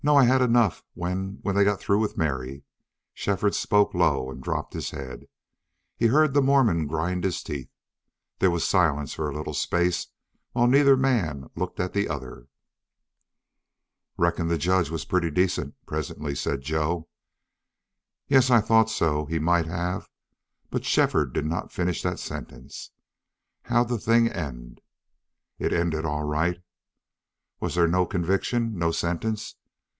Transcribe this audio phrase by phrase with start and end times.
[0.03, 2.63] I had enough when when they got through with Mary."
[3.13, 5.27] Shefford spoke low and dropped his head.
[5.95, 7.69] He heard the Mormon grind his teeth.
[8.39, 10.07] There was silence for a little space
[10.53, 12.47] while neither man looked at the other.
[14.17, 17.07] "Reckon the judge was pretty decent," presently said Joe.
[18.27, 19.25] "Yes, I thought so.
[19.27, 20.09] He might have"
[20.71, 22.89] But Shefford did not finish that sentence.
[23.63, 24.81] "How'd the thing end?"
[25.59, 26.59] "It ended all right."
[27.59, 29.55] "Was there no conviction no sentence?"